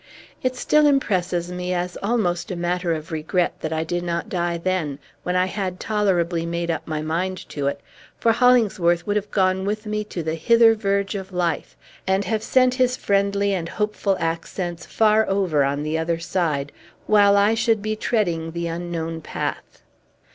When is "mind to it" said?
7.03-7.79